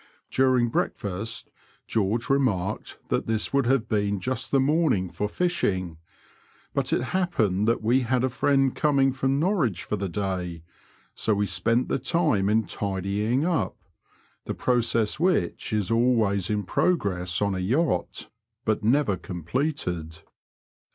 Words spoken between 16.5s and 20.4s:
progress on a yachtj but never completed.